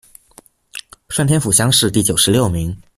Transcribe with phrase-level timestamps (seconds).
[1.09, 2.75] 顺天府乡试第九十六名。